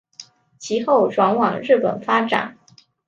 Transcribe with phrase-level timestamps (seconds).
[0.57, 2.57] 其后转往日本发展。